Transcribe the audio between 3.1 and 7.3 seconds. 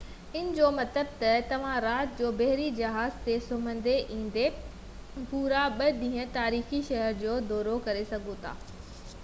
تي سمهندي ۽ ايندي پورا ٻہ ڏينهن تاريخي شهر